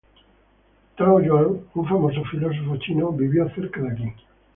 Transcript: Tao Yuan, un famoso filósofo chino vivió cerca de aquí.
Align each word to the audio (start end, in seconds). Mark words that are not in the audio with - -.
Tao 0.97 1.17
Yuan, 1.25 1.47
un 1.75 1.85
famoso 1.87 2.23
filósofo 2.23 2.75
chino 2.77 3.11
vivió 3.11 3.47
cerca 3.53 3.81
de 3.81 3.91
aquí. 3.91 4.13